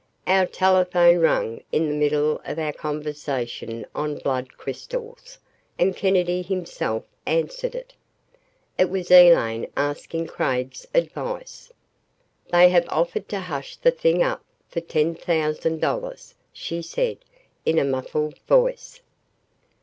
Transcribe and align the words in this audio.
Our 0.25 0.47
telephone 0.47 1.19
rang 1.19 1.63
in 1.71 1.87
the 1.87 1.93
middle 1.93 2.41
of 2.43 2.57
our 2.57 2.73
conversation 2.73 3.85
on 3.93 4.17
blood 4.17 4.57
crystals 4.57 5.37
and 5.77 5.95
Kennedy 5.95 6.41
himself 6.41 7.03
answered 7.27 7.75
it. 7.75 7.93
It 8.79 8.89
was 8.89 9.11
Elaine 9.11 9.67
asking 9.77 10.25
Craig's 10.25 10.87
advice. 10.95 11.71
"They 12.51 12.69
have 12.69 12.89
offered 12.89 13.29
to 13.29 13.41
hush 13.41 13.75
the 13.75 13.91
thing 13.91 14.23
up 14.23 14.43
for 14.69 14.81
ten 14.81 15.13
thousand 15.13 15.81
dollars," 15.81 16.33
she 16.51 16.81
said, 16.81 17.19
in 17.63 17.77
a 17.77 17.85
muffled 17.85 18.39
voice. 18.47 19.01